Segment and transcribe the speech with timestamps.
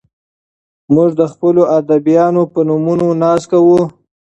[0.93, 3.81] موږ د خپلو ادیبانو په نومونو ناز کوو.